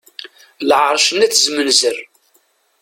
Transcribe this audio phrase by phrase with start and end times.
[0.69, 1.97] Lɛerc n At zmenzer.